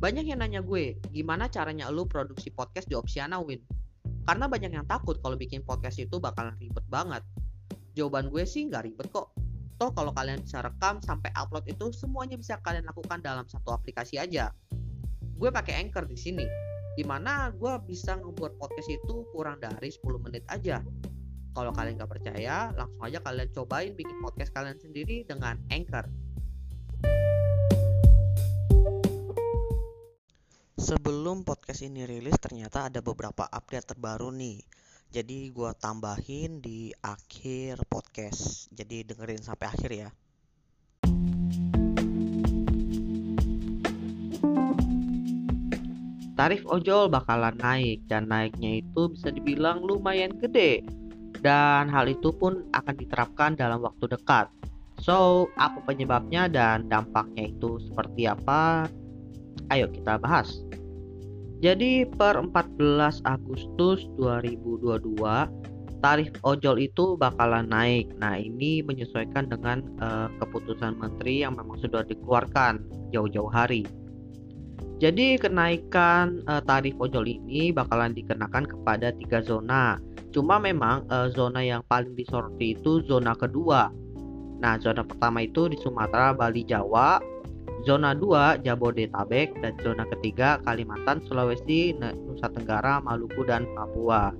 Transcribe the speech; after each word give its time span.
Banyak 0.00 0.32
yang 0.32 0.40
nanya 0.40 0.64
gue, 0.64 0.96
gimana 1.12 1.52
caranya 1.52 1.92
lu 1.92 2.08
produksi 2.08 2.48
podcast 2.48 2.88
di 2.88 2.96
Opsiana 2.96 3.36
Win? 3.36 3.60
Karena 4.24 4.48
banyak 4.48 4.72
yang 4.72 4.88
takut 4.88 5.20
kalau 5.20 5.36
bikin 5.36 5.60
podcast 5.60 6.00
itu 6.00 6.16
bakalan 6.16 6.56
ribet 6.56 6.80
banget. 6.88 7.20
Jawaban 7.92 8.32
gue 8.32 8.48
sih 8.48 8.64
nggak 8.64 8.88
ribet 8.88 9.12
kok. 9.12 9.28
Toh 9.76 9.92
kalau 9.92 10.08
kalian 10.16 10.40
bisa 10.40 10.64
rekam 10.64 11.04
sampai 11.04 11.28
upload 11.36 11.68
itu 11.68 11.92
semuanya 11.92 12.40
bisa 12.40 12.56
kalian 12.64 12.88
lakukan 12.88 13.20
dalam 13.20 13.44
satu 13.44 13.76
aplikasi 13.76 14.16
aja. 14.16 14.48
Gue 15.36 15.52
pakai 15.52 15.84
Anchor 15.84 16.08
di 16.08 16.16
sini, 16.16 16.48
di 16.96 17.04
mana 17.04 17.52
gue 17.52 17.72
bisa 17.84 18.16
ngebuat 18.16 18.56
podcast 18.56 18.88
itu 18.88 19.28
kurang 19.36 19.60
dari 19.60 19.92
10 19.92 20.00
menit 20.24 20.48
aja. 20.48 20.80
Kalau 21.52 21.76
kalian 21.76 22.00
nggak 22.00 22.08
percaya, 22.08 22.72
langsung 22.72 23.04
aja 23.04 23.20
kalian 23.20 23.52
cobain 23.52 23.92
bikin 23.92 24.16
podcast 24.24 24.48
kalian 24.56 24.80
sendiri 24.80 25.28
dengan 25.28 25.60
Anchor. 25.68 26.08
Sebelum 30.80 31.44
podcast 31.44 31.84
ini 31.84 32.08
rilis 32.08 32.40
ternyata 32.40 32.88
ada 32.88 33.04
beberapa 33.04 33.44
update 33.44 33.92
terbaru 33.92 34.32
nih. 34.32 34.64
Jadi 35.12 35.52
gua 35.52 35.76
tambahin 35.76 36.64
di 36.64 36.88
akhir 37.04 37.84
podcast. 37.84 38.72
Jadi 38.72 39.04
dengerin 39.04 39.44
sampai 39.44 39.66
akhir 39.68 39.90
ya. 39.92 40.08
Tarif 46.32 46.64
ojol 46.64 47.12
bakalan 47.12 47.60
naik 47.60 48.08
dan 48.08 48.32
naiknya 48.32 48.80
itu 48.80 49.12
bisa 49.12 49.28
dibilang 49.28 49.84
lumayan 49.84 50.32
gede. 50.40 50.80
Dan 51.44 51.92
hal 51.92 52.08
itu 52.08 52.32
pun 52.32 52.64
akan 52.72 52.94
diterapkan 52.96 53.52
dalam 53.52 53.84
waktu 53.84 54.16
dekat. 54.16 54.48
So, 54.96 55.52
apa 55.60 55.84
penyebabnya 55.84 56.48
dan 56.48 56.88
dampaknya 56.88 57.52
itu 57.52 57.76
seperti 57.84 58.24
apa? 58.32 58.88
Ayo 59.70 59.86
kita 59.90 60.18
bahas. 60.18 60.66
Jadi 61.60 62.08
per 62.08 62.40
14 62.40 63.22
Agustus 63.22 64.08
2022 64.18 65.20
tarif 66.00 66.32
ojol 66.42 66.80
itu 66.80 67.14
bakalan 67.20 67.68
naik. 67.68 68.08
Nah, 68.16 68.40
ini 68.40 68.80
menyesuaikan 68.80 69.52
dengan 69.52 69.84
uh, 70.00 70.32
keputusan 70.40 70.96
menteri 70.96 71.44
yang 71.44 71.54
memang 71.54 71.76
sudah 71.78 72.02
dikeluarkan 72.08 72.80
jauh-jauh 73.12 73.52
hari. 73.52 73.84
Jadi 75.00 75.40
kenaikan 75.40 76.44
uh, 76.48 76.60
tarif 76.64 76.96
ojol 77.00 77.28
ini 77.28 77.72
bakalan 77.72 78.12
dikenakan 78.12 78.68
kepada 78.68 79.12
tiga 79.16 79.44
zona. 79.44 79.96
Cuma 80.32 80.60
memang 80.60 81.04
uh, 81.08 81.28
zona 81.32 81.60
yang 81.60 81.84
paling 81.88 82.16
disoroti 82.16 82.76
itu 82.76 83.04
zona 83.04 83.36
kedua. 83.36 83.92
Nah, 84.60 84.76
zona 84.76 85.04
pertama 85.04 85.44
itu 85.44 85.72
di 85.72 85.76
Sumatera, 85.80 86.36
Bali, 86.36 86.64
Jawa, 86.68 87.16
Zona 87.88 88.12
2 88.12 88.60
Jabodetabek 88.60 89.56
dan 89.64 89.72
zona 89.80 90.04
ketiga 90.12 90.60
Kalimantan, 90.68 91.24
Sulawesi, 91.24 91.96
Nusa 91.96 92.52
Tenggara, 92.52 93.00
Maluku 93.00 93.40
dan 93.48 93.64
Papua. 93.72 94.36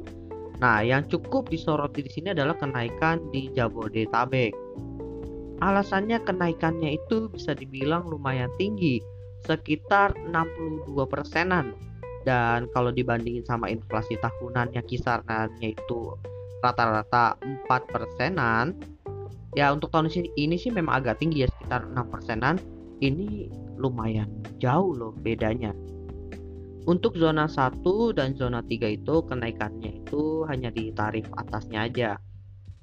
Nah, 0.60 0.84
yang 0.84 1.08
cukup 1.08 1.48
disoroti 1.48 2.04
di 2.04 2.10
sini 2.12 2.36
adalah 2.36 2.52
kenaikan 2.60 3.16
di 3.32 3.48
Jabodetabek. 3.56 4.52
Alasannya 5.64 6.20
kenaikannya 6.24 7.00
itu 7.00 7.32
bisa 7.32 7.56
dibilang 7.56 8.04
lumayan 8.08 8.52
tinggi, 8.60 9.00
sekitar 9.48 10.12
62 10.28 11.04
persenan. 11.08 11.72
Dan 12.28 12.68
kalau 12.76 12.92
dibandingin 12.92 13.44
sama 13.48 13.72
inflasi 13.72 14.20
tahunan 14.20 14.76
yang 14.76 14.84
kisarannya 14.84 15.72
itu 15.72 16.12
rata-rata 16.60 17.40
4 17.40 17.64
persenan, 17.88 18.76
ya 19.56 19.72
untuk 19.72 19.88
tahun 19.88 20.12
ini 20.12 20.60
sih 20.60 20.68
memang 20.68 21.00
agak 21.00 21.24
tinggi 21.24 21.44
ya 21.44 21.48
sekitar 21.48 21.88
6 21.88 21.96
persenan 22.12 22.60
ini 23.00 23.48
lumayan 23.80 24.28
jauh 24.60 24.92
loh 24.92 25.12
bedanya. 25.16 25.72
Untuk 26.88 27.16
zona 27.16 27.44
1 27.44 27.84
dan 28.16 28.32
zona 28.36 28.64
3 28.64 28.96
itu 28.96 29.14
kenaikannya 29.28 30.00
itu 30.04 30.48
hanya 30.48 30.72
di 30.72 30.92
tarif 30.92 31.28
atasnya 31.36 31.88
aja. 31.88 32.10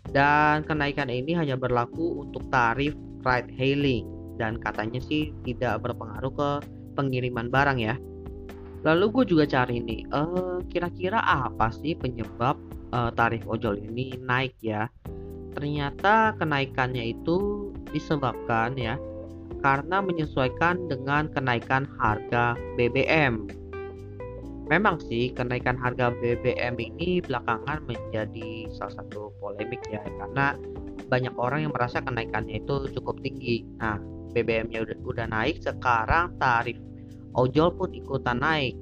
Dan 0.10 0.64
kenaikan 0.64 1.10
ini 1.10 1.34
hanya 1.34 1.58
berlaku 1.58 2.22
untuk 2.26 2.46
tarif 2.54 2.94
ride 3.26 3.52
hailing 3.58 4.06
dan 4.38 4.62
katanya 4.62 5.02
sih 5.02 5.34
tidak 5.44 5.82
berpengaruh 5.82 6.32
ke 6.32 6.50
pengiriman 6.94 7.50
barang 7.50 7.82
ya. 7.82 7.98
Lalu 8.86 9.06
gue 9.12 9.26
juga 9.34 9.46
cari 9.50 9.82
nih, 9.82 10.06
uh, 10.14 10.62
kira-kira 10.70 11.20
apa 11.20 11.74
sih 11.74 11.98
penyebab 11.98 12.56
uh, 12.94 13.10
tarif 13.18 13.44
ojol 13.50 13.82
ini 13.82 14.16
naik 14.22 14.54
ya? 14.62 14.88
Ternyata 15.58 16.38
kenaikannya 16.38 17.18
itu 17.18 17.70
disebabkan 17.90 18.78
ya 18.78 18.96
karena 19.62 20.04
menyesuaikan 20.04 20.90
dengan 20.90 21.30
kenaikan 21.32 21.90
harga 21.98 22.54
BBM. 22.76 23.50
Memang 24.68 25.00
sih 25.00 25.32
kenaikan 25.32 25.80
harga 25.80 26.12
BBM 26.20 26.76
ini 26.76 27.24
belakangan 27.24 27.88
menjadi 27.88 28.68
salah 28.76 29.00
satu 29.00 29.32
polemik 29.40 29.80
ya 29.88 30.04
karena 30.04 30.60
banyak 31.08 31.32
orang 31.40 31.64
yang 31.64 31.74
merasa 31.74 32.04
kenaikannya 32.04 32.60
itu 32.60 32.92
cukup 33.00 33.24
tinggi. 33.24 33.64
Nah, 33.80 33.96
BBM-nya 34.36 34.84
udah, 34.84 34.98
udah 35.08 35.28
naik, 35.32 35.64
sekarang 35.64 36.36
tarif 36.36 36.76
ojol 37.34 37.72
pun 37.74 37.90
ikutan 37.96 38.44
naik. 38.44 38.76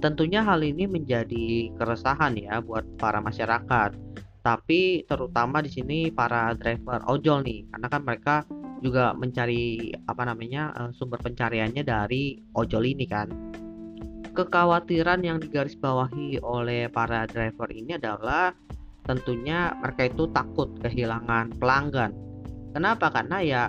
Tentunya 0.00 0.42
hal 0.42 0.64
ini 0.64 0.88
menjadi 0.88 1.70
keresahan 1.78 2.34
ya 2.34 2.58
buat 2.64 2.82
para 2.98 3.22
masyarakat. 3.22 3.94
Tapi 4.42 5.06
terutama 5.06 5.62
di 5.62 5.70
sini 5.70 6.10
para 6.10 6.56
driver 6.58 6.98
ojol 7.06 7.46
nih, 7.46 7.70
karena 7.70 7.86
kan 7.86 8.02
mereka 8.02 8.36
juga 8.82 9.14
mencari 9.14 9.94
apa 10.10 10.26
namanya 10.26 10.74
uh, 10.74 10.90
sumber 10.92 11.22
pencariannya 11.22 11.86
dari 11.86 12.42
ojol 12.58 12.84
ini 12.84 13.06
kan. 13.06 13.30
Kekhawatiran 14.32 15.22
yang 15.22 15.38
digarisbawahi 15.38 16.42
oleh 16.42 16.90
para 16.90 17.24
driver 17.30 17.68
ini 17.70 17.96
adalah 17.96 18.50
tentunya 19.06 19.70
mereka 19.78 20.10
itu 20.10 20.26
takut 20.34 20.72
kehilangan 20.82 21.54
pelanggan. 21.62 22.10
Kenapa? 22.72 23.12
Karena 23.12 23.38
ya 23.44 23.62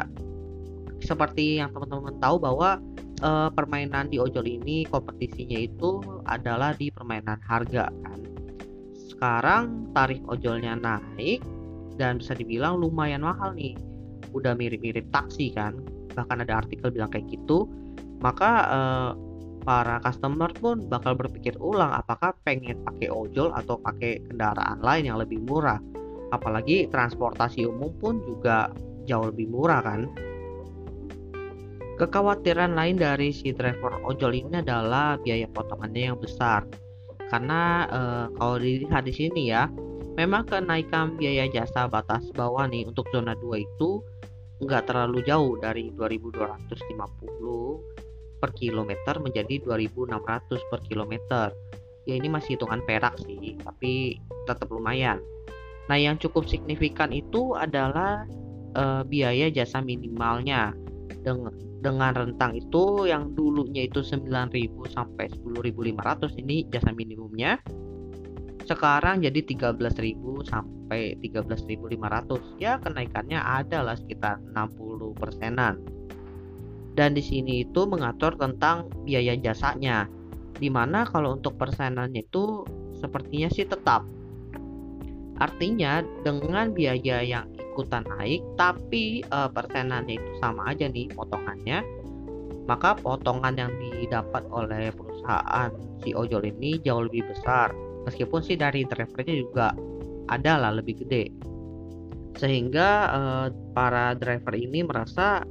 seperti 1.04 1.60
yang 1.60 1.70
teman-teman 1.76 2.16
tahu 2.24 2.40
bahwa 2.40 2.80
uh, 3.22 3.52
permainan 3.52 4.08
di 4.08 4.18
ojol 4.18 4.48
ini 4.48 4.88
kompetisinya 4.88 5.60
itu 5.60 6.00
adalah 6.26 6.72
di 6.74 6.90
permainan 6.90 7.38
harga 7.44 7.92
kan. 7.92 8.20
Sekarang 8.96 9.92
tarif 9.92 10.24
ojolnya 10.32 10.80
naik 10.80 11.44
dan 12.00 12.24
bisa 12.24 12.34
dibilang 12.34 12.80
lumayan 12.80 13.22
mahal 13.22 13.52
nih 13.54 13.76
udah 14.34 14.58
mirip-mirip 14.58 15.08
taksi 15.14 15.54
kan 15.54 15.78
bahkan 16.18 16.42
ada 16.42 16.62
artikel 16.62 16.90
bilang 16.90 17.10
kayak 17.10 17.30
gitu 17.30 17.70
maka 18.20 18.52
uh, 18.70 19.12
para 19.64 19.98
customer 20.04 20.52
pun 20.52 20.84
bakal 20.92 21.16
berpikir 21.16 21.56
ulang 21.64 21.96
apakah 21.96 22.36
pengen 22.44 22.84
pakai 22.84 23.08
ojol 23.08 23.56
atau 23.56 23.80
pakai 23.80 24.20
kendaraan 24.28 24.84
lain 24.84 25.08
yang 25.08 25.18
lebih 25.18 25.40
murah. 25.48 25.80
Apalagi 26.36 26.92
transportasi 26.92 27.64
umum 27.64 27.96
pun 27.98 28.20
juga 28.28 28.70
jauh 29.08 29.32
lebih 29.32 29.48
murah 29.50 29.82
kan. 29.82 30.12
Kekhawatiran 32.00 32.76
lain 32.76 33.00
dari 33.00 33.32
si 33.32 33.56
driver 33.56 34.04
ojol 34.04 34.36
ini 34.36 34.60
adalah 34.60 35.16
biaya 35.20 35.48
potongannya 35.48 36.12
yang 36.12 36.20
besar. 36.20 36.68
Karena 37.32 37.88
uh, 37.88 38.26
kalau 38.36 38.60
dilihat 38.60 39.08
di 39.08 39.14
sini 39.14 39.50
ya 39.50 39.70
memang 40.20 40.46
kenaikan 40.46 41.18
biaya 41.18 41.50
jasa 41.50 41.90
batas 41.90 42.30
bawah 42.34 42.70
nih 42.70 42.86
untuk 42.86 43.10
zona 43.10 43.34
2 43.38 43.62
itu 43.62 44.02
nggak 44.62 44.86
terlalu 44.90 45.26
jauh 45.26 45.58
dari 45.58 45.90
2250 45.96 48.44
per 48.44 48.52
kilometer 48.54 49.16
menjadi 49.24 49.64
2600 49.64 50.70
per 50.70 50.80
kilometer. 50.86 51.48
Ya 52.04 52.20
ini 52.20 52.28
masih 52.28 52.60
hitungan 52.60 52.84
perak 52.84 53.16
sih 53.24 53.56
tapi 53.64 54.20
tetap 54.44 54.68
lumayan. 54.68 55.24
Nah 55.88 55.96
yang 55.96 56.20
cukup 56.20 56.52
signifikan 56.52 57.16
itu 57.16 57.56
adalah 57.56 58.28
uh, 58.76 59.08
biaya 59.08 59.48
jasa 59.48 59.80
minimalnya. 59.80 60.76
Dengan 61.24 61.56
dengan 61.84 62.16
rentang 62.16 62.56
itu 62.56 63.08
yang 63.08 63.36
dulunya 63.36 63.88
itu 63.88 64.04
9000 64.04 64.52
sampai 64.92 65.28
10500 65.32 66.40
ini 66.40 66.64
jasa 66.72 66.96
minimumnya 66.96 67.60
sekarang 68.64 69.24
jadi 69.24 69.40
13.000 69.44 70.20
sampai 70.48 71.20
13.500 71.20 72.62
ya 72.62 72.80
kenaikannya 72.80 73.40
adalah 73.40 73.96
sekitar 74.00 74.40
60 74.52 75.14
persenan. 75.20 75.80
Dan 76.94 77.18
di 77.18 77.24
sini 77.26 77.66
itu 77.66 77.90
mengatur 77.90 78.38
tentang 78.38 78.88
biaya 79.02 79.34
jasanya 79.36 80.06
di 80.54 80.70
mana 80.70 81.04
kalau 81.10 81.34
untuk 81.36 81.58
persenannya 81.58 82.22
itu 82.22 82.64
sepertinya 83.02 83.50
sih 83.50 83.66
tetap. 83.66 84.06
Artinya 85.42 86.06
dengan 86.22 86.70
biaya 86.72 87.26
yang 87.26 87.50
ikutan 87.74 88.06
naik 88.06 88.46
tapi 88.54 89.26
e, 89.26 89.40
persenannya 89.50 90.22
itu 90.22 90.30
sama 90.38 90.70
aja 90.70 90.86
nih 90.86 91.10
potongannya 91.10 91.82
maka 92.70 92.94
potongan 92.96 93.58
yang 93.58 93.74
didapat 93.82 94.46
oleh 94.54 94.94
perusahaan 94.94 95.74
si 96.06 96.14
ojol 96.14 96.46
ini 96.46 96.78
jauh 96.86 97.10
lebih 97.10 97.26
besar 97.28 97.74
meskipun 98.08 98.42
sih 98.44 98.56
dari 98.60 98.84
drivernya 98.88 99.36
juga 99.36 99.68
ada 100.32 100.60
lah 100.60 100.72
lebih 100.80 101.04
gede. 101.04 101.32
Sehingga 102.40 102.90
uh, 103.14 103.48
para 103.76 104.18
driver 104.18 104.56
ini 104.58 104.82
merasa 104.82 105.46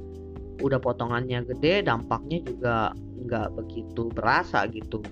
udah 0.62 0.78
potongannya 0.78 1.42
gede 1.48 1.86
dampaknya 1.86 2.38
juga 2.44 2.76
nggak 3.26 3.48
begitu 3.58 4.10
berasa 4.12 4.66
gitu. 4.70 5.02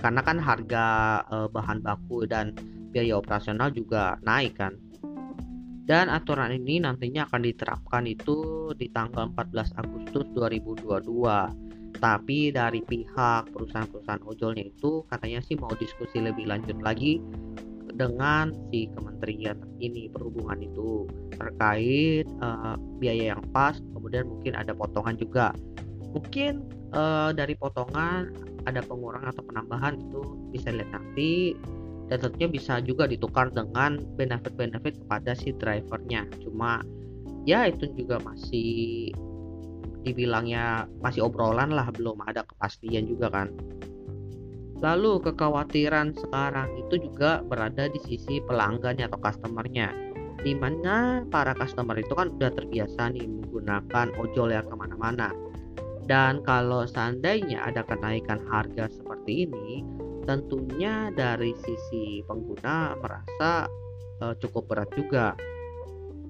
Karena 0.00 0.24
kan 0.24 0.40
harga 0.40 0.86
uh, 1.28 1.48
bahan 1.52 1.84
baku 1.84 2.24
dan 2.24 2.56
biaya 2.90 3.20
operasional 3.20 3.70
juga 3.70 4.16
naik 4.24 4.58
kan. 4.58 4.74
Dan 5.90 6.06
aturan 6.06 6.54
ini 6.54 6.78
nantinya 6.78 7.26
akan 7.26 7.42
diterapkan 7.42 8.06
itu 8.06 8.70
di 8.78 8.86
tanggal 8.94 9.34
14 9.34 9.74
Agustus 9.74 10.26
2022 10.38 11.69
tapi 12.00 12.48
dari 12.48 12.80
pihak 12.80 13.52
perusahaan-perusahaan 13.52 14.24
ojolnya 14.24 14.72
itu 14.72 15.04
katanya 15.12 15.44
sih 15.44 15.54
mau 15.60 15.70
diskusi 15.76 16.18
lebih 16.18 16.48
lanjut 16.48 16.80
lagi 16.80 17.20
dengan 17.92 18.56
si 18.72 18.88
kementerian 18.96 19.60
ini 19.84 20.08
perhubungan 20.08 20.64
itu. 20.64 21.04
Terkait 21.36 22.24
uh, 22.40 22.80
biaya 22.96 23.36
yang 23.36 23.44
pas 23.52 23.76
kemudian 23.92 24.24
mungkin 24.24 24.56
ada 24.56 24.72
potongan 24.72 25.20
juga. 25.20 25.52
Mungkin 26.16 26.64
uh, 26.96 27.36
dari 27.36 27.52
potongan 27.52 28.32
ada 28.64 28.80
pengurangan 28.80 29.36
atau 29.36 29.44
penambahan 29.44 30.00
itu 30.00 30.20
bisa 30.56 30.72
lihat 30.72 30.88
nanti. 30.96 31.52
Dan 32.10 32.26
tentunya 32.26 32.50
bisa 32.50 32.82
juga 32.82 33.06
ditukar 33.06 33.54
dengan 33.54 34.02
benefit-benefit 34.18 35.06
kepada 35.06 35.30
si 35.36 35.54
drivernya. 35.54 36.26
Cuma 36.42 36.82
ya 37.46 37.70
itu 37.70 37.86
juga 37.94 38.18
masih 38.26 39.14
dibilangnya 40.02 40.88
masih 41.04 41.28
obrolan 41.28 41.72
lah 41.72 41.88
belum 41.92 42.20
ada 42.24 42.44
kepastian 42.44 43.08
juga 43.08 43.28
kan. 43.28 43.48
Lalu 44.80 45.20
kekhawatiran 45.20 46.16
sekarang 46.16 46.72
itu 46.80 47.04
juga 47.04 47.44
berada 47.44 47.92
di 47.92 48.00
sisi 48.00 48.40
pelanggannya 48.40 49.12
atau 49.12 49.20
customernya. 49.20 49.92
Di 50.40 50.56
mana 50.56 51.20
para 51.28 51.52
customer 51.52 52.00
itu 52.00 52.16
kan 52.16 52.32
udah 52.32 52.48
terbiasa 52.48 53.12
nih 53.12 53.28
menggunakan 53.28 54.16
ojol 54.16 54.56
yang 54.56 54.64
ke 54.64 54.72
mana-mana. 54.72 55.36
Dan 56.08 56.40
kalau 56.48 56.88
seandainya 56.88 57.60
ada 57.60 57.84
kenaikan 57.84 58.40
harga 58.48 58.88
seperti 58.88 59.44
ini 59.44 59.84
tentunya 60.24 61.12
dari 61.12 61.52
sisi 61.60 62.24
pengguna 62.24 62.96
merasa 62.96 63.68
uh, 64.24 64.34
cukup 64.40 64.64
berat 64.64 64.88
juga. 64.96 65.36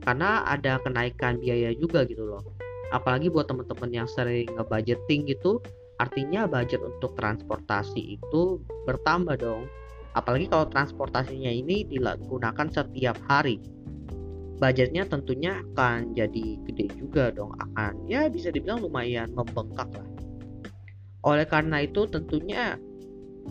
Karena 0.03 0.43
ada 0.43 0.83
kenaikan 0.83 1.39
biaya 1.39 1.71
juga 1.79 2.03
gitu 2.03 2.27
loh 2.27 2.60
apalagi 2.91 3.31
buat 3.31 3.47
teman-teman 3.47 3.91
yang 3.91 4.09
sering 4.11 4.51
ngebudgeting 4.55 5.31
gitu 5.31 5.63
artinya 6.01 6.49
budget 6.49 6.81
untuk 6.81 7.13
transportasi 7.15 8.17
itu 8.17 8.59
bertambah 8.89 9.37
dong. 9.37 9.69
Apalagi 10.17 10.51
kalau 10.51 10.67
transportasinya 10.67 11.53
ini 11.53 11.87
digunakan 11.87 12.67
setiap 12.73 13.21
hari. 13.29 13.61
Budgetnya 14.61 15.09
tentunya 15.09 15.61
akan 15.73 16.13
jadi 16.13 16.61
gede 16.69 16.93
juga 17.01 17.33
dong 17.33 17.57
akan 17.57 18.05
ya 18.09 18.29
bisa 18.29 18.53
dibilang 18.53 18.85
lumayan 18.85 19.33
membengkak 19.33 19.89
lah. 19.93 20.09
Oleh 21.25 21.49
karena 21.49 21.85
itu 21.85 22.05
tentunya 22.09 22.77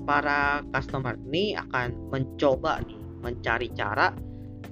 para 0.06 0.62
customer 0.70 1.18
ini 1.30 1.58
akan 1.58 2.14
mencoba 2.14 2.82
nih 2.86 3.02
mencari 3.26 3.68
cara 3.74 4.14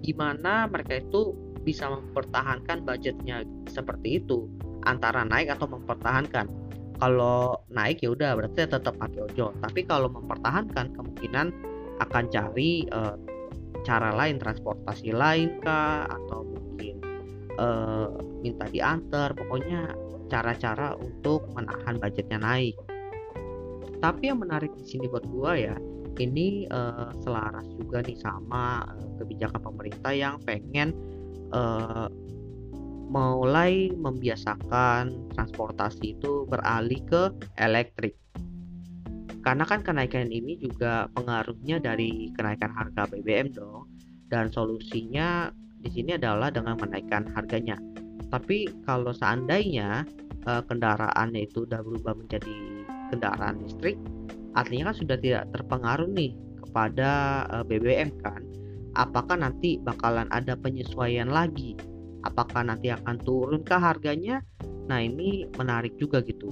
gimana 0.01 0.69
mereka 0.69 1.01
itu 1.01 1.33
bisa 1.67 1.91
mempertahankan 1.91 2.87
budgetnya 2.87 3.43
seperti 3.67 4.23
itu 4.23 4.47
antara 4.87 5.27
naik 5.27 5.51
atau 5.51 5.67
mempertahankan. 5.67 6.47
Kalau 6.97 7.59
naik 7.67 7.99
ya 8.01 8.15
udah 8.15 8.39
berarti 8.39 8.65
tetap 8.65 8.95
pakai 8.95 9.27
ojol 9.27 9.51
tapi 9.59 9.83
kalau 9.83 10.07
mempertahankan 10.07 10.95
kemungkinan 10.95 11.51
akan 11.99 12.23
cari 12.31 12.87
uh, 12.95 13.19
cara 13.83 14.15
lain 14.15 14.39
transportasi 14.39 15.11
lain 15.11 15.59
kah 15.61 16.07
atau 16.07 16.47
mungkin 16.47 17.03
uh, 17.59 18.09
minta 18.39 18.65
diantar. 18.71 19.35
Pokoknya 19.35 19.91
cara-cara 20.31 20.95
untuk 20.97 21.45
menahan 21.53 21.99
budgetnya 21.99 22.39
naik. 22.39 22.73
Tapi 23.99 24.29
yang 24.31 24.39
menarik 24.39 24.71
di 24.77 24.85
sini 24.87 25.05
buat 25.11 25.25
gua 25.29 25.53
ya 25.57 25.75
ini 26.17 26.65
uh, 26.73 27.13
selaras 27.21 27.65
juga 27.77 28.01
nih 28.01 28.17
sama 28.17 28.85
uh, 28.85 29.11
kebijakan 29.21 29.61
pemerintah 29.61 30.13
yang 30.13 30.41
pengen 30.41 30.93
uh, 31.53 32.07
mulai 33.07 33.91
membiasakan 33.95 35.31
transportasi 35.35 36.19
itu 36.19 36.43
beralih 36.47 36.99
ke 37.07 37.31
elektrik. 37.59 38.15
Karena 39.41 39.63
kan 39.63 39.79
kenaikan 39.79 40.27
ini 40.27 40.59
juga 40.59 41.07
pengaruhnya 41.15 41.79
dari 41.79 42.27
kenaikan 42.35 42.67
harga 42.75 43.07
BBM 43.07 43.55
dong. 43.55 43.87
Dan 44.27 44.51
solusinya 44.51 45.47
di 45.79 45.87
sini 45.87 46.19
adalah 46.19 46.51
dengan 46.51 46.75
menaikkan 46.75 47.31
harganya. 47.31 47.79
Tapi 48.27 48.67
kalau 48.83 49.15
seandainya 49.15 50.03
uh, 50.43 50.59
kendaraannya 50.67 51.47
itu 51.47 51.63
udah 51.63 51.79
berubah 51.79 52.11
menjadi 52.19 52.83
kendaraan 53.07 53.63
listrik, 53.63 53.95
artinya 54.59 54.91
kan 54.91 54.97
sudah 54.99 55.17
tidak 55.23 55.47
terpengaruh 55.55 56.11
nih 56.11 56.35
kepada 56.59 57.11
uh, 57.47 57.63
BBM 57.63 58.11
kan 58.19 58.43
apakah 58.97 59.37
nanti 59.37 59.77
bakalan 59.77 60.25
ada 60.33 60.57
penyesuaian 60.57 61.29
lagi? 61.29 61.77
Apakah 62.25 62.65
nanti 62.65 62.89
akan 62.89 63.21
turun 63.21 63.61
ke 63.61 63.77
harganya? 63.77 64.41
Nah 64.89 64.99
ini 64.99 65.45
menarik 65.55 65.93
juga 66.01 66.19
gitu. 66.25 66.49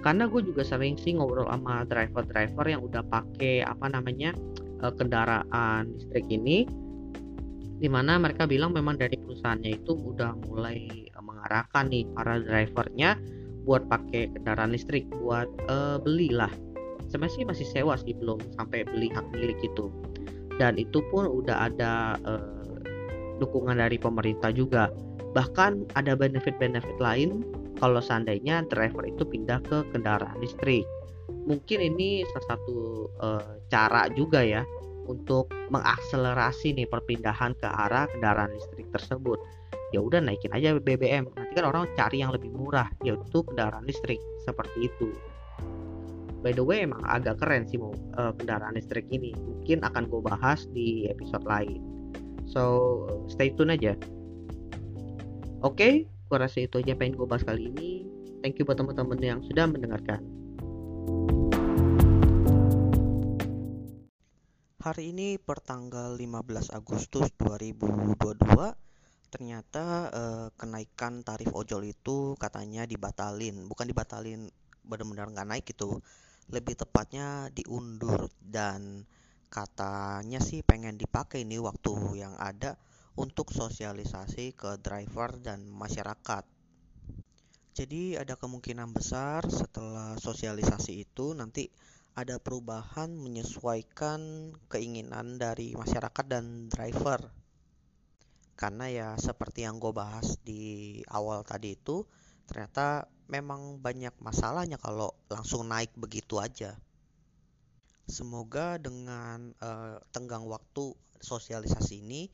Karena 0.00 0.24
gue 0.24 0.40
juga 0.40 0.64
sering 0.64 0.96
sih 0.96 1.12
ngobrol 1.12 1.44
sama 1.44 1.84
driver-driver 1.84 2.64
yang 2.64 2.80
udah 2.80 3.04
pakai 3.04 3.60
apa 3.60 3.92
namanya 3.92 4.32
eh, 4.80 4.92
kendaraan 4.96 5.92
listrik 5.92 6.24
ini 6.32 6.64
di 7.80 7.88
mana 7.88 8.16
mereka 8.16 8.48
bilang 8.48 8.72
memang 8.72 8.96
dari 8.96 9.16
perusahaannya 9.20 9.84
itu 9.84 9.92
udah 9.92 10.36
mulai 10.48 11.08
mengarahkan 11.20 11.88
nih 11.88 12.04
para 12.16 12.40
drivernya 12.40 13.16
buat 13.64 13.88
pakai 13.88 14.32
kendaraan 14.36 14.72
listrik 14.72 15.04
buat 15.20 15.48
uh, 15.68 15.96
belilah. 16.00 16.52
Sebenarnya 17.08 17.36
sih 17.36 17.44
masih 17.48 17.66
sewa 17.68 17.96
sih 17.96 18.12
belum 18.16 18.40
sampai 18.56 18.84
beli 18.84 19.08
hak 19.12 19.24
milik 19.32 19.56
itu 19.64 19.88
dan 20.60 20.76
itu 20.76 21.00
pun 21.08 21.24
udah 21.24 21.72
ada 21.72 22.20
uh, 22.28 22.76
dukungan 23.40 23.80
dari 23.80 23.96
pemerintah 23.96 24.52
juga. 24.52 24.92
Bahkan 25.32 25.96
ada 25.96 26.12
benefit-benefit 26.12 27.00
lain 27.00 27.40
kalau 27.80 28.04
seandainya 28.04 28.68
driver 28.68 29.08
itu 29.08 29.24
pindah 29.24 29.64
ke 29.64 29.88
kendaraan 29.96 30.36
listrik. 30.44 30.84
Mungkin 31.48 31.80
ini 31.80 32.28
salah 32.28 32.46
satu 32.54 33.08
uh, 33.24 33.56
cara 33.72 34.12
juga 34.12 34.44
ya 34.44 34.60
untuk 35.08 35.48
mengakselerasi 35.72 36.76
nih 36.76 36.86
perpindahan 36.86 37.56
ke 37.56 37.64
arah 37.64 38.04
kendaraan 38.12 38.52
listrik 38.52 38.84
tersebut. 38.92 39.40
Ya 39.90 40.04
udah 40.04 40.20
naikin 40.22 40.52
aja 40.54 40.76
BBM 40.76 41.26
nanti 41.34 41.52
kan 41.56 41.66
orang 41.66 41.88
cari 41.98 42.22
yang 42.22 42.30
lebih 42.30 42.52
murah 42.52 42.86
yaitu 43.00 43.40
kendaraan 43.42 43.88
listrik. 43.88 44.20
Seperti 44.44 44.92
itu 44.92 45.08
by 46.40 46.56
the 46.56 46.64
way 46.64 46.80
emang 46.84 47.04
agak 47.04 47.36
keren 47.36 47.68
sih 47.68 47.76
mau 47.76 47.92
uh, 48.16 48.32
kendaraan 48.32 48.72
listrik 48.72 49.04
ini. 49.12 49.36
Mungkin 49.36 49.84
akan 49.84 50.08
gue 50.08 50.20
bahas 50.24 50.64
di 50.72 51.04
episode 51.12 51.44
lain. 51.44 51.84
So 52.48 53.06
stay 53.28 53.52
tune 53.52 53.76
aja. 53.76 53.92
Oke 55.60 55.76
okay, 55.76 55.94
gue 56.08 56.38
rasa 56.40 56.64
itu 56.64 56.80
aja 56.80 56.96
pengen 56.96 57.20
gue 57.20 57.28
bahas 57.28 57.44
kali 57.44 57.68
ini. 57.68 58.08
Thank 58.40 58.56
you 58.56 58.64
buat 58.64 58.80
teman-teman 58.80 59.20
yang 59.20 59.40
sudah 59.44 59.68
mendengarkan. 59.68 60.24
Hari 64.80 65.12
ini 65.12 65.36
pertanggal 65.36 66.16
15 66.16 66.72
Agustus 66.72 67.28
2022 67.36 68.16
ternyata 69.30 70.08
eh, 70.10 70.48
kenaikan 70.56 71.20
tarif 71.20 71.52
ojol 71.52 71.92
itu 71.92 72.34
katanya 72.40 72.88
dibatalin, 72.88 73.68
bukan 73.68 73.86
dibatalin 73.86 74.48
benar-benar 74.82 75.30
nggak 75.30 75.48
naik 75.52 75.64
gitu, 75.68 76.00
lebih 76.50 76.74
tepatnya 76.74 77.48
diundur 77.54 78.26
dan 78.42 79.06
katanya 79.50 80.38
sih 80.38 80.62
pengen 80.62 80.98
dipakai 80.98 81.42
nih 81.46 81.62
waktu 81.62 82.22
yang 82.22 82.34
ada 82.38 82.78
untuk 83.18 83.50
sosialisasi 83.50 84.54
ke 84.54 84.78
driver 84.78 85.38
dan 85.42 85.66
masyarakat. 85.66 86.46
Jadi 87.70 88.18
ada 88.18 88.34
kemungkinan 88.34 88.90
besar 88.90 89.46
setelah 89.46 90.18
sosialisasi 90.18 91.06
itu 91.06 91.32
nanti 91.38 91.70
ada 92.18 92.42
perubahan 92.42 93.14
menyesuaikan 93.14 94.52
keinginan 94.66 95.38
dari 95.38 95.78
masyarakat 95.78 96.26
dan 96.26 96.66
driver. 96.66 97.30
Karena 98.58 98.90
ya 98.90 99.08
seperti 99.16 99.64
yang 99.64 99.80
gue 99.80 99.94
bahas 99.94 100.36
di 100.42 101.00
awal 101.08 101.46
tadi 101.46 101.78
itu 101.78 102.04
ternyata 102.44 103.06
memang 103.30 103.78
banyak 103.78 104.12
masalahnya 104.18 104.74
kalau 104.76 105.14
langsung 105.30 105.70
naik 105.70 105.94
begitu 105.94 106.42
aja. 106.42 106.74
Semoga 108.10 108.74
dengan 108.82 109.54
uh, 109.62 110.02
tenggang 110.10 110.42
waktu 110.50 110.90
sosialisasi 111.22 112.02
ini 112.02 112.26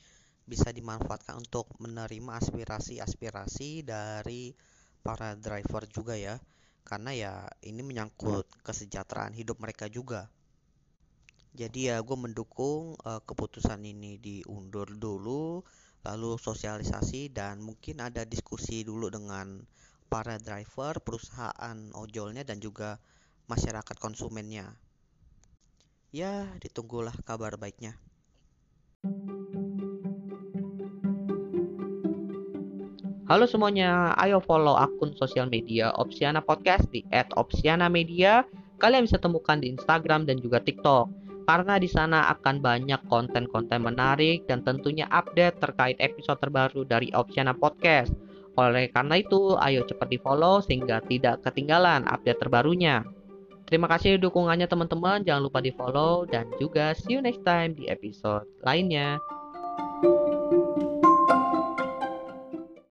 bisa 0.49 0.73
dimanfaatkan 0.73 1.37
untuk 1.37 1.69
menerima 1.77 2.41
aspirasi-aspirasi 2.41 3.85
dari 3.85 4.57
para 5.05 5.37
driver 5.37 5.85
juga 5.85 6.17
ya. 6.17 6.41
Karena 6.87 7.13
ya 7.13 7.35
ini 7.61 7.85
menyangkut 7.85 8.49
kesejahteraan 8.65 9.37
hidup 9.37 9.61
mereka 9.61 9.93
juga. 9.93 10.33
Jadi 11.53 11.93
ya 11.93 12.01
gue 12.01 12.17
mendukung 12.17 12.97
uh, 13.05 13.21
keputusan 13.21 13.85
ini 13.85 14.17
diundur 14.17 14.93
dulu, 14.97 15.61
lalu 16.05 16.31
sosialisasi 16.41 17.33
dan 17.33 17.61
mungkin 17.61 18.01
ada 18.01 18.25
diskusi 18.25 18.85
dulu 18.87 19.09
dengan 19.13 19.61
para 20.07 20.39
driver, 20.39 21.03
perusahaan 21.03 21.79
ojolnya 21.93 22.47
dan 22.47 22.63
juga 22.63 23.03
masyarakat 23.51 23.97
konsumennya. 23.99 24.75
Ya, 26.15 26.47
ditunggulah 26.63 27.15
kabar 27.27 27.59
baiknya. 27.59 27.99
Halo 33.27 33.43
semuanya, 33.51 34.15
ayo 34.23 34.39
follow 34.39 34.79
akun 34.79 35.11
sosial 35.19 35.51
media 35.51 35.91
Opsiana 35.99 36.39
Podcast 36.39 36.87
di 36.95 37.03
@opsiana_media. 37.11 38.47
Kalian 38.79 39.03
bisa 39.03 39.19
temukan 39.19 39.59
di 39.59 39.75
Instagram 39.75 40.31
dan 40.31 40.39
juga 40.39 40.63
TikTok. 40.63 41.11
Karena 41.47 41.75
di 41.79 41.91
sana 41.91 42.31
akan 42.31 42.63
banyak 42.63 43.07
konten-konten 43.11 43.83
menarik 43.83 44.47
dan 44.47 44.63
tentunya 44.63 45.11
update 45.11 45.59
terkait 45.59 45.99
episode 45.99 46.39
terbaru 46.39 46.87
dari 46.87 47.11
Opsiana 47.15 47.51
Podcast. 47.55 48.15
Oleh 48.57 48.89
karena 48.89 49.21
itu, 49.21 49.55
ayo 49.61 49.85
cepat 49.85 50.09
di 50.09 50.19
follow 50.21 50.65
sehingga 50.65 51.05
tidak 51.05 51.45
ketinggalan 51.45 52.09
update 52.09 52.41
terbarunya. 52.41 53.05
Terima 53.67 53.91
kasih 53.91 54.17
dukungannya 54.23 54.71
teman-teman, 54.71 55.27
jangan 55.27 55.43
lupa 55.45 55.59
di 55.59 55.75
follow 55.75 56.25
dan 56.25 56.47
juga 56.57 56.95
see 56.95 57.19
you 57.19 57.21
next 57.21 57.43
time 57.43 57.75
di 57.75 57.91
episode 57.91 58.47
lainnya. 58.63 59.19
thank 59.97 60.53
you 60.53 60.56